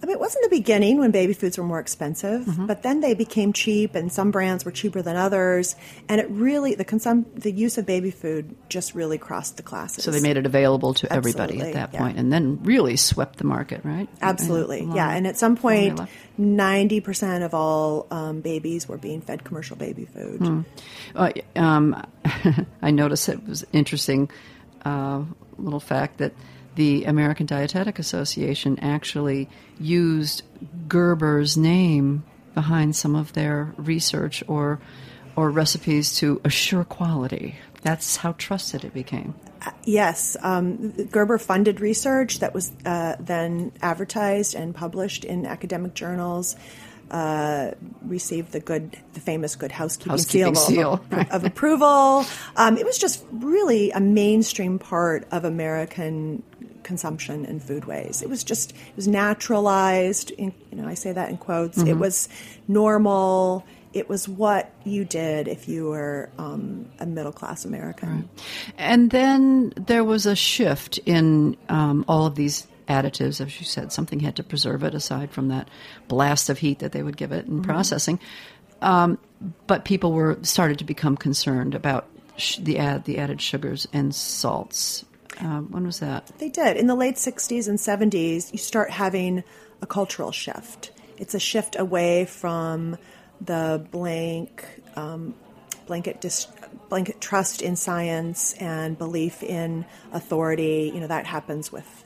[0.01, 2.65] I mean, it wasn't the beginning when baby foods were more expensive, Mm-hmm.
[2.65, 5.75] but then they became cheap, and some brands were cheaper than others,
[6.09, 10.03] and it really the consum the use of baby food just really crossed the classes.
[10.03, 11.99] So they made it available to everybody at that yeah.
[11.99, 14.09] point, and then really swept the market, right?
[14.21, 15.11] Absolutely, Long- yeah.
[15.11, 15.99] And at some point,
[16.37, 20.39] ninety percent of all um, babies were being fed commercial baby food.
[20.39, 20.61] Hmm.
[21.15, 22.03] Uh, um,
[22.81, 24.29] I noticed it was interesting
[24.83, 25.23] uh,
[25.57, 26.33] little fact that
[26.75, 30.43] the American Dietetic Association actually used
[30.88, 34.79] Gerber's name behind some of their research or
[35.36, 37.55] or recipes to assure quality.
[37.84, 39.34] That's how trusted it became.
[39.86, 46.55] Yes, um, Gerber funded research that was uh, then advertised and published in academic journals.
[47.10, 47.71] Uh,
[48.03, 52.25] received the good, the famous Good Housekeeping, Housekeeping seal, seal, of, of approval.
[52.55, 56.41] Um, it was just really a mainstream part of American
[56.91, 58.21] consumption and food ways.
[58.21, 60.32] It was just it was naturalized.
[60.32, 61.77] In, you know, I say that in quotes.
[61.77, 62.27] It was
[62.67, 63.65] normal.
[63.93, 68.27] It was what you did if you were um, a middle class American.
[68.77, 73.93] And then there was a shift in um, all of these additives, as you said.
[73.93, 75.69] Something had to preserve it aside from that
[76.10, 78.19] blast of heat that they would give it in processing.
[78.82, 79.17] Um,
[79.65, 84.13] but people were started to become concerned about sh- the add the added sugars and
[84.13, 85.06] salts.
[85.41, 86.27] Um, when was that?
[86.38, 86.77] They did.
[86.77, 89.43] In the late 60s and 70s, you start having
[89.82, 90.91] a cultural shift.
[91.17, 92.97] It's a shift away from
[93.39, 95.34] the blank, um,
[95.88, 96.47] blanket, dis-
[96.89, 100.91] blanket trust in science and belief in authority.
[100.93, 102.00] You know, that happens with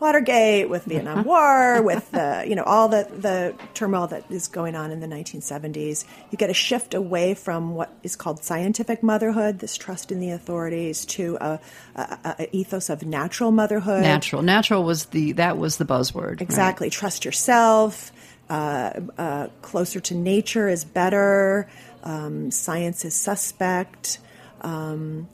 [0.00, 4.74] Watergate, with Vietnam War, with the, you know, all the, the turmoil that is going
[4.74, 6.04] on in the 1970s.
[6.30, 10.30] You get a shift away from what is called scientific motherhood, this trust in the
[10.30, 11.60] authorities, to a,
[11.96, 14.02] a, a- ethos of natural motherhood.
[14.02, 14.42] Natural.
[14.42, 16.30] Natural was the that was the buzzword.
[16.30, 16.40] right?
[16.42, 16.90] Exactly.
[16.90, 18.12] Trust yourself.
[18.50, 21.68] Uh, uh, closer to nature is better.
[22.02, 24.18] Um, science is suspect.
[24.62, 25.28] Um,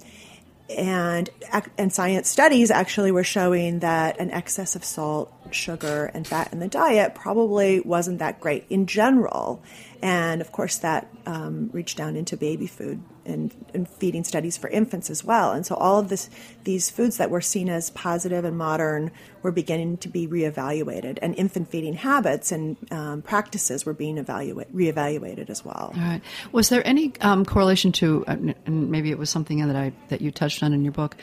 [0.71, 1.29] and
[1.77, 6.59] and science studies actually were showing that an excess of salt, sugar, and fat in
[6.59, 9.63] the diet probably wasn't that great in general.
[10.05, 14.69] And of course, that um, reached down into baby food and, and feeding studies for
[14.69, 15.53] infants as well.
[15.53, 16.29] And so all of this,
[16.65, 21.35] these foods that were seen as positive and modern were beginning to be reevaluated, and
[21.37, 25.95] infant feeding habits and um, practices were being evaluate, reevaluated as well.
[25.97, 26.21] All right.
[26.53, 28.37] Was there any um, correlation to, uh,
[28.67, 31.17] and maybe it was something that I that you touched on in your book,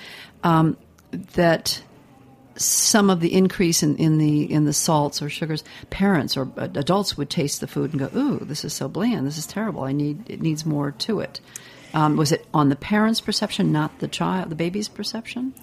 [0.44, 0.76] um,
[1.34, 1.84] that
[2.64, 7.18] some of the increase in, in the in the salts or sugars, parents or adults
[7.18, 9.28] would taste the food and go, "Ooh, this is so bland.
[9.28, 9.84] This is terrible.
[9.84, 11.40] I need it needs more to it."
[11.94, 15.54] Um, was it on the parents' perception, not the child, the baby's perception?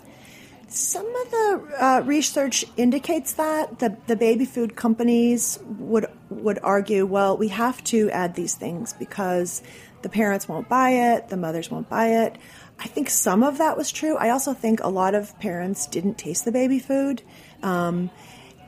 [0.68, 7.06] Some of the uh, research indicates that the, the baby food companies would would argue,
[7.06, 9.62] well, we have to add these things because
[10.02, 12.36] the parents won't buy it, the mothers won't buy it.
[12.80, 14.16] I think some of that was true.
[14.16, 17.22] I also think a lot of parents didn't taste the baby food,
[17.62, 18.10] um,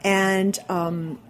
[0.02, 1.20] and um,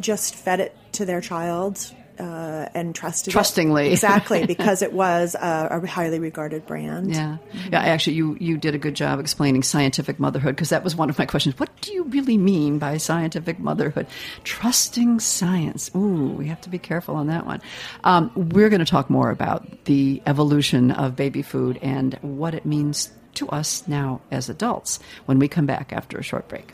[0.00, 3.32] just fed it to their child uh, and trusted it.
[3.32, 3.92] Trustingly.
[3.92, 7.12] exactly because it was a, a highly regarded brand.
[7.14, 7.38] Yeah,
[7.70, 7.80] yeah.
[7.80, 11.18] Actually, you you did a good job explaining scientific motherhood because that was one of
[11.18, 11.58] my questions.
[11.58, 14.06] What do you really mean by scientific motherhood?
[14.44, 15.90] Trusting science.
[15.94, 17.60] Ooh, we have to be careful on that one.
[18.04, 22.64] Um, we're going to talk more about the evolution of baby food and what it
[22.64, 26.72] means to us now as adults when we come back after a short break.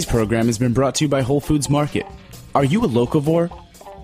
[0.00, 2.06] Today's program has been brought to you by Whole Foods Market.
[2.54, 3.50] Are you a locavore?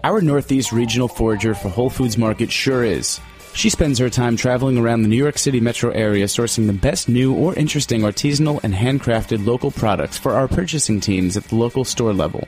[0.04, 3.18] Our Northeast Regional Forager for Whole Foods Market sure is.
[3.54, 7.08] She spends her time traveling around the New York City metro area sourcing the best
[7.08, 11.82] new or interesting artisanal and handcrafted local products for our purchasing teams at the local
[11.82, 12.46] store level.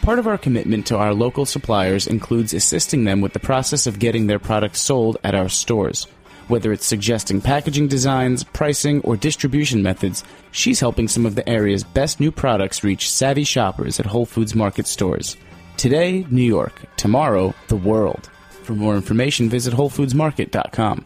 [0.00, 3.98] Part of our commitment to our local suppliers includes assisting them with the process of
[3.98, 6.06] getting their products sold at our stores.
[6.48, 10.22] Whether it's suggesting packaging designs, pricing, or distribution methods,
[10.52, 14.54] she's helping some of the area's best new products reach savvy shoppers at Whole Foods
[14.54, 15.36] Market stores.
[15.76, 16.72] Today, New York.
[16.96, 18.30] Tomorrow, the world.
[18.62, 21.04] For more information, visit WholeFoodsMarket.com.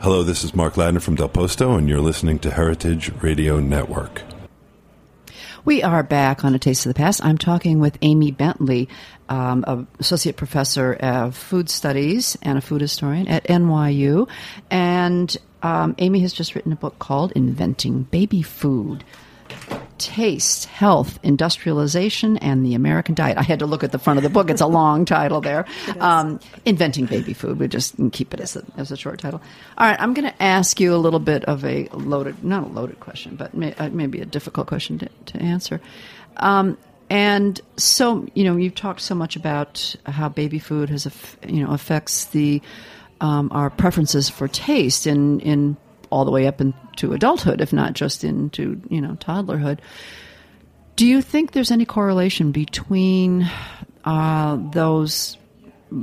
[0.00, 4.22] Hello, this is Mark Ladner from Del Posto, and you're listening to Heritage Radio Network.
[5.66, 7.24] We are back on A Taste of the Past.
[7.24, 8.88] I'm talking with Amy Bentley,
[9.28, 14.28] um, associate professor of food studies and a food historian at NYU.
[14.70, 19.02] And um, Amy has just written a book called Inventing Baby Food
[19.98, 23.38] taste, health, industrialization, and the American diet.
[23.38, 24.50] I had to look at the front of the book.
[24.50, 25.66] It's a long title there.
[26.00, 27.58] Um, inventing baby food.
[27.58, 29.40] We just keep it as a, as a short title.
[29.78, 32.66] All right, I'm going to ask you a little bit of a loaded, not a
[32.66, 35.80] loaded question, but may, uh, maybe a difficult question to, to answer.
[36.36, 36.76] Um,
[37.08, 41.72] and so, you know, you've talked so much about how baby food has, you know,
[41.72, 42.60] affects the
[43.20, 45.76] um, our preferences for taste in in
[46.10, 49.78] all the way up into adulthood, if not just into you know toddlerhood.
[50.96, 53.50] Do you think there's any correlation between
[54.04, 55.36] uh, those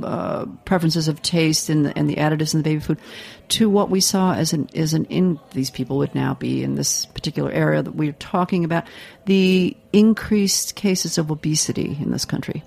[0.02, 2.98] uh, preferences of taste and the, and the additives in the baby food
[3.48, 6.74] to what we saw as an as an in these people would now be in
[6.74, 8.84] this particular area that we're talking about
[9.26, 12.62] the increased cases of obesity in this country?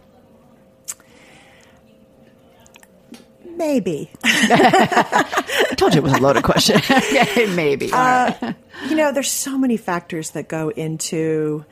[3.57, 4.11] Maybe.
[4.23, 6.79] I told you it was a loaded question.
[7.55, 7.89] Maybe.
[7.91, 8.53] Uh,
[8.87, 11.65] you know, there's so many factors that go into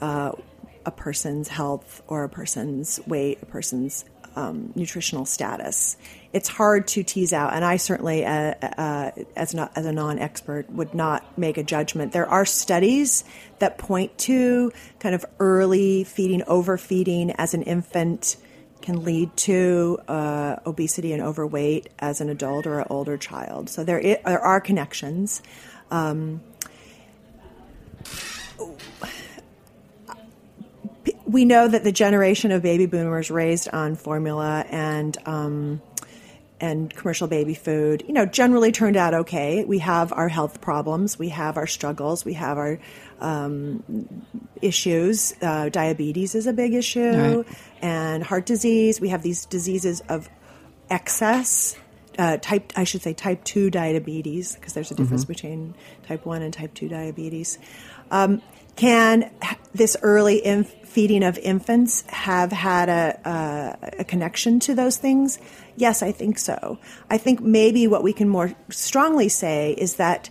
[0.00, 0.32] uh,
[0.86, 5.98] a person's health or a person's weight, a person's um, nutritional status.
[6.32, 10.70] It's hard to tease out, and I certainly, uh, uh, as not as a non-expert,
[10.70, 12.12] would not make a judgment.
[12.12, 13.24] There are studies
[13.58, 18.36] that point to kind of early feeding, overfeeding as an infant
[18.82, 23.68] can lead to uh, obesity and overweight as an adult or an older child.
[23.68, 25.42] So there, I- there are connections.
[25.90, 26.40] Um,
[31.26, 35.82] we know that the generation of baby boomers raised on formula and um,
[36.60, 39.64] and commercial baby food, you know, generally turned out okay.
[39.64, 42.78] We have our health problems, we have our struggles, we have our
[43.20, 43.82] um,
[44.62, 45.34] issues.
[45.42, 47.46] Uh, diabetes is a big issue, Right.
[47.82, 49.00] and heart disease.
[49.00, 50.28] We have these diseases of
[50.90, 51.76] excess.
[52.18, 55.74] Uh, type, I should say, type two diabetes, because there's a difference between
[56.08, 57.58] type one and type two diabetes.
[58.10, 58.40] Um,
[58.74, 59.30] can
[59.74, 65.38] this early inf- feeding of infants have had a, a, a connection to those things?
[65.76, 66.78] Yes, I think so.
[67.10, 70.30] I think maybe what we can more strongly say is that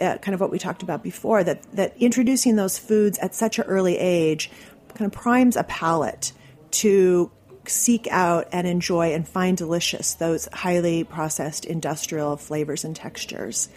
[0.00, 3.58] uh, kind of what we talked about before that that introducing those foods at such
[3.58, 4.50] an early age
[4.94, 6.32] kind of primes a palate
[6.70, 7.30] to
[7.66, 13.68] seek out and enjoy and find delicious those highly processed industrial flavors and textures.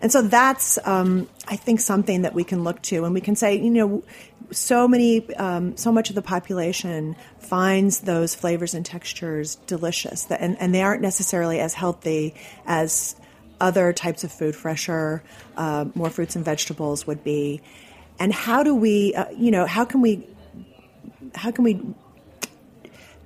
[0.00, 3.36] And so that's, um, I think, something that we can look to, and we can
[3.36, 4.02] say, you know,
[4.50, 10.58] so many, um, so much of the population finds those flavors and textures delicious, and,
[10.58, 12.34] and they aren't necessarily as healthy
[12.66, 13.14] as
[13.62, 15.22] other types of food, fresher,
[15.56, 17.62] uh, more fruits and vegetables would be.
[18.18, 20.26] And how do we, uh, you know, how can we,
[21.34, 21.80] how can we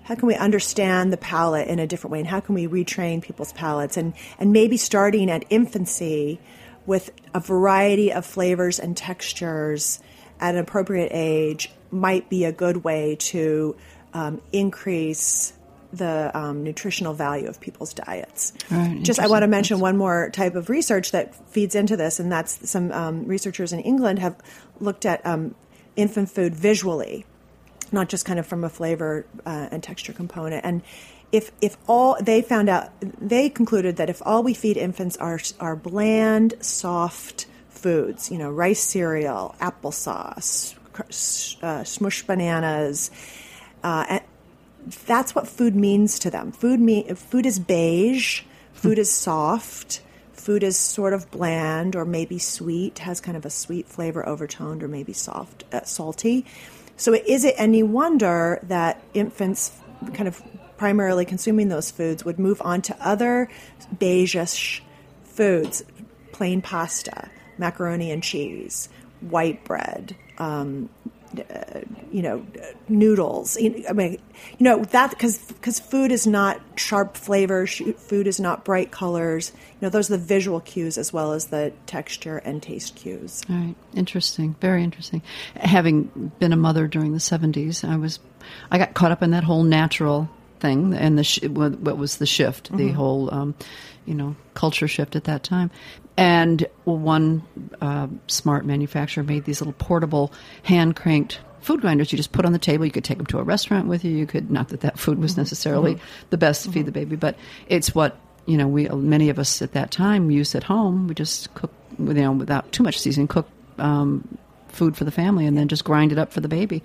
[0.05, 3.21] how can we understand the palate in a different way and how can we retrain
[3.21, 6.39] people's palates and, and maybe starting at infancy
[6.87, 10.01] with a variety of flavors and textures
[10.39, 13.75] at an appropriate age might be a good way to
[14.15, 15.53] um, increase
[15.93, 18.53] the um, nutritional value of people's diets.
[18.71, 22.19] Right, Just, I want to mention one more type of research that feeds into this,
[22.21, 24.37] and that's some um, researchers in England have
[24.81, 25.55] looked at um,
[25.97, 27.25] infant food visually
[27.93, 30.65] not just kind of from a flavor uh, and texture component.
[30.65, 30.83] And
[31.33, 35.41] if if all they found out, they concluded that if all we feed infants are
[35.61, 40.75] are bland, soft foods, you know, rice cereal, applesauce,
[41.63, 43.11] uh, smushed bananas,
[43.83, 44.23] uh, and
[45.07, 46.53] that's what food means to them.
[46.53, 48.43] Food me food is beige.
[48.73, 50.03] Food is soft.
[50.33, 54.83] Food is sort of bland or maybe sweet, has kind of a sweet flavor overtoned
[54.83, 56.47] or maybe soft, uh, salty.
[56.97, 59.73] So is it any wonder that infants
[60.15, 60.41] kind of
[60.77, 63.49] primarily consuming those foods would move on to other
[63.97, 64.81] beigeish
[65.25, 65.83] foods,
[66.33, 68.89] plain pasta, macaroni and cheese,
[69.21, 70.89] white bread, um,
[72.11, 72.47] you know,
[72.89, 73.57] noodles.
[73.61, 74.19] I mean,
[74.59, 79.53] you know that because because food is not sharp flavors, food is not bright colors.
[79.55, 83.43] You know, those are the visual cues as well as the texture and taste cues.
[83.49, 85.23] All right, interesting, very interesting.
[85.57, 88.19] Having been a mother during the '70s, I was
[88.71, 90.29] I got caught up in that whole natural
[90.61, 92.77] thing and the sh- what was the shift, mm-hmm.
[92.77, 93.55] the whole um,
[94.05, 95.71] you know culture shift at that time.
[96.17, 97.43] And one
[97.81, 102.53] uh, smart manufacturer made these little portable hand cranked food grinders you just put on
[102.53, 102.87] the table.
[102.87, 104.13] You could take them to a restaurant with you.
[104.13, 105.41] You could not that that food was mm-hmm.
[105.43, 106.27] necessarily mm-hmm.
[106.31, 106.87] the best to feed mm-hmm.
[106.87, 107.37] the baby, but
[107.67, 108.69] it's what you know.
[108.69, 111.09] We many of us at that time used at home.
[111.09, 113.29] We just cook you know without too much seasoning.
[113.29, 113.49] Cook
[113.79, 114.39] um,
[114.69, 116.83] food for the family and then just grind it up for the baby.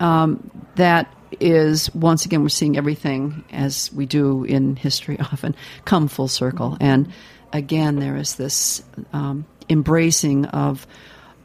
[0.00, 5.54] Um, that is once again we're seeing everything as we do in history often
[5.84, 7.12] come full circle and
[7.52, 8.82] again there is this
[9.12, 10.86] um, embracing of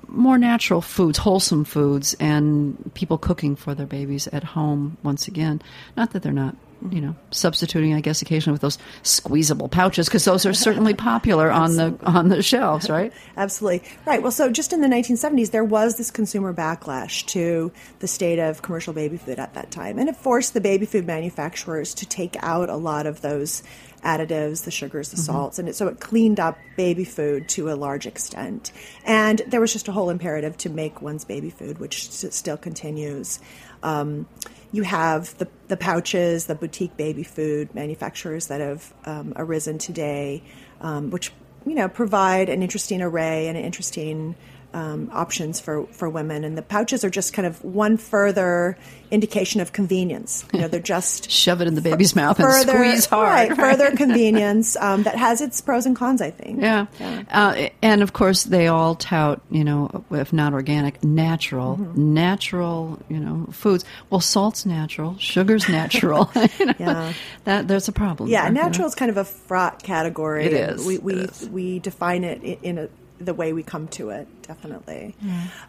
[0.08, 5.62] more natural foods, wholesome foods, and people cooking for their babies at home once again.
[5.98, 6.56] Not that they're not,
[6.90, 11.52] you know, substituting, I guess, occasionally with those squeezable pouches because those are certainly popular
[11.52, 13.12] on the on the shelves, right?
[13.38, 14.22] Absolutely, right.
[14.22, 18.62] Well, so just in the 1970s, there was this consumer backlash to the state of
[18.62, 22.36] commercial baby food at that time, and it forced the baby food manufacturers to take
[22.42, 23.64] out a lot of those
[24.06, 25.26] additives, the sugars, the mm-hmm.
[25.26, 28.72] salts, and it, so it cleaned up baby food to a large extent.
[29.06, 33.40] And there was just a whole imperative to make one's baby food, which still continues.
[33.84, 34.28] Um,
[34.72, 40.44] you have the, the pouches, the boutique baby food manufacturers that have um, arisen today,
[40.82, 41.32] um, which
[41.66, 44.36] you know provide an interesting array and an interesting
[44.76, 46.44] um, options for, for women.
[46.44, 48.78] And the pouches are just kind of one further
[49.10, 50.44] indication of convenience.
[50.52, 53.30] You know, they're just shove it in the baby's f- mouth further, and squeeze hard.
[53.30, 53.58] Right, right.
[53.58, 56.62] further convenience um, that has its pros and cons, I think.
[56.62, 57.24] Yeah, yeah.
[57.32, 62.14] Uh, and of course they all tout, you know, if not organic, natural, mm-hmm.
[62.14, 63.86] natural, you know, foods.
[64.10, 66.30] Well, salt's natural, sugar's natural.
[66.60, 67.14] you know, yeah,
[67.46, 68.30] that there's a problem.
[68.30, 68.88] Yeah, there, natural you know?
[68.88, 70.48] is kind of a fraught category.
[70.48, 70.86] It is.
[70.86, 71.50] We we, it is.
[71.50, 72.90] we define it in a
[73.20, 75.16] the way we come to it, definitely.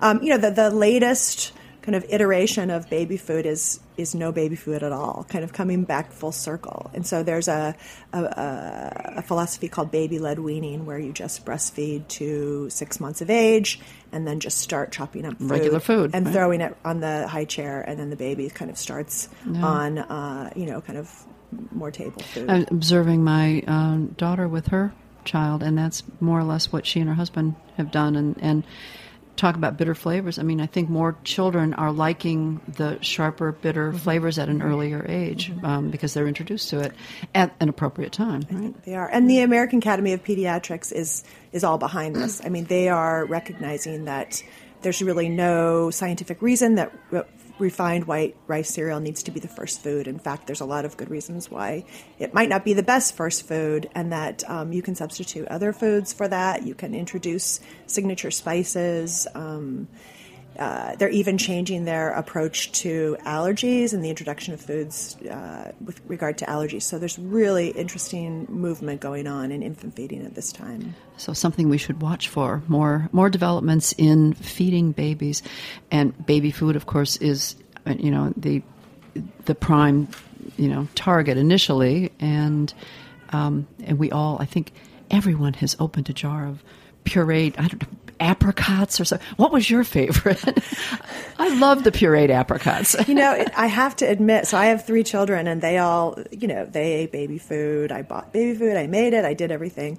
[0.00, 1.52] Um, you know, the, the latest
[1.86, 5.52] kind of iteration of baby food is is no baby food at all, kind of
[5.52, 6.90] coming back full circle.
[6.92, 7.76] And so there's a
[8.12, 13.30] a, a philosophy called baby led weaning, where you just breastfeed to six months of
[13.30, 13.78] age,
[14.10, 16.34] and then just start chopping up food regular food and right?
[16.34, 19.64] throwing it on the high chair, and then the baby kind of starts yeah.
[19.64, 21.08] on uh, you know kind of
[21.70, 22.50] more table food.
[22.50, 24.92] I'm observing my um, daughter with her
[25.26, 28.16] child, and that's more or less what she and her husband have done.
[28.16, 28.64] And and
[29.36, 30.38] talk about bitter flavors.
[30.38, 33.98] I mean, I think more children are liking the sharper, bitter mm-hmm.
[33.98, 35.64] flavors at an earlier age mm-hmm.
[35.64, 36.92] um, because they're introduced to it
[37.34, 38.42] at an appropriate time.
[38.50, 38.84] Right?
[38.84, 41.22] they are, and the American Academy of Pediatrics is
[41.52, 42.44] is all behind this.
[42.44, 44.42] I mean, they are recognizing that
[44.82, 46.92] there's really no scientific reason that
[47.58, 50.06] refined white rice cereal needs to be the first food.
[50.06, 51.84] In fact, there's a lot of good reasons why
[52.18, 55.72] it might not be the best first food, and that um, you can substitute other
[55.72, 56.64] foods for that.
[56.64, 59.26] You can introduce signature spices.
[59.34, 59.88] Um,
[60.58, 66.00] uh, they're even changing their approach to allergies and the introduction of foods uh, with
[66.06, 66.82] regard to allergies.
[66.82, 70.94] So there's really interesting movement going on in infant feeding at this time.
[71.16, 75.42] So something we should watch for more more developments in feeding babies,
[75.90, 77.56] and baby food, of course, is
[77.98, 78.62] you know the
[79.44, 80.08] the prime
[80.56, 82.72] you know target initially, and
[83.30, 84.72] um, and we all I think
[85.10, 86.62] everyone has opened a jar of
[87.04, 89.18] pureed I don't know apricots or so.
[89.36, 90.42] What was your favorite?
[91.38, 92.96] I love the pureed apricots.
[93.08, 96.48] you know, I have to admit, so I have three children and they all, you
[96.48, 97.92] know, they ate baby food.
[97.92, 98.76] I bought baby food.
[98.76, 99.24] I made it.
[99.24, 99.98] I did everything.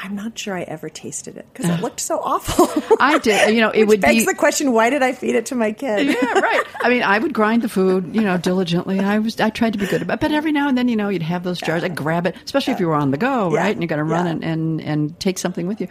[0.00, 2.68] I'm not sure I ever tasted it because it looked so awful.
[3.00, 3.52] I did.
[3.52, 5.72] You know, it would begs be the question: Why did I feed it to my
[5.72, 6.06] kid?
[6.06, 6.62] Yeah, right.
[6.80, 9.00] I mean, I would grind the food, you know, diligently.
[9.00, 10.20] I was, I tried to be good about, it.
[10.20, 11.82] but every now and then, you know, you'd have those jars.
[11.82, 11.86] Yeah.
[11.86, 12.76] I'd grab it, especially yeah.
[12.76, 13.58] if you were on the go, yeah.
[13.58, 13.72] right?
[13.72, 15.88] And you got to run and, and and take something with you.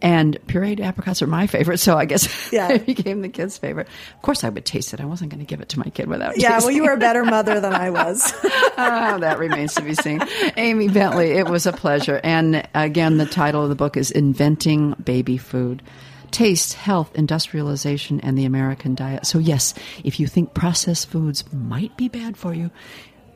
[0.00, 2.70] And pureed apricots are my favorite, so I guess yeah.
[2.70, 3.88] it became the kid's favorite.
[4.14, 5.00] Of course, I would taste it.
[5.00, 6.38] I wasn't going to give it to my kid without.
[6.38, 8.32] Yeah, well, you were a better mother than I was.
[8.44, 10.20] oh, that remains to be seen.
[10.56, 12.20] Amy Bentley, it was a pleasure.
[12.22, 15.82] And again, the title of the book is Inventing Baby Food.
[16.30, 19.26] Taste, health, industrialization, and the American diet.
[19.26, 19.72] So, yes,
[20.04, 22.70] if you think processed foods might be bad for you,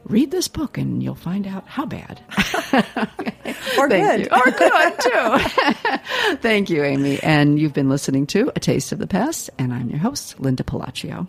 [0.05, 2.21] read this book and you'll find out how bad.
[3.79, 4.31] or good.
[4.31, 5.39] Or good, too.
[6.43, 7.19] Thank you, Amy.
[7.23, 10.63] And you've been listening to A Taste of the Past, and I'm your host, Linda
[10.65, 11.29] Pelaccio.